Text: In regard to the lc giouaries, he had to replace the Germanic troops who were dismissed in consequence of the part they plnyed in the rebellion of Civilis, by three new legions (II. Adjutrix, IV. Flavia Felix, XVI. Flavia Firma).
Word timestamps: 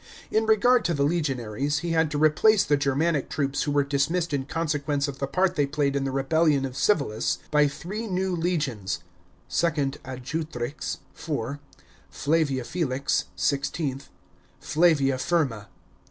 In 0.31 0.47
regard 0.47 0.83
to 0.85 0.95
the 0.95 1.03
lc 1.05 1.25
giouaries, 1.25 1.79
he 1.81 1.91
had 1.91 2.09
to 2.09 2.17
replace 2.17 2.63
the 2.63 2.75
Germanic 2.75 3.29
troops 3.29 3.61
who 3.61 3.71
were 3.71 3.83
dismissed 3.83 4.33
in 4.33 4.45
consequence 4.45 5.07
of 5.07 5.19
the 5.19 5.27
part 5.27 5.53
they 5.55 5.67
plnyed 5.67 5.95
in 5.95 6.05
the 6.05 6.11
rebellion 6.11 6.65
of 6.65 6.75
Civilis, 6.75 7.37
by 7.51 7.67
three 7.67 8.07
new 8.07 8.35
legions 8.35 9.01
(II. 9.63 9.91
Adjutrix, 10.03 10.97
IV. 11.15 11.59
Flavia 12.09 12.63
Felix, 12.63 13.25
XVI. 13.37 14.01
Flavia 14.59 15.19
Firma). 15.19 15.67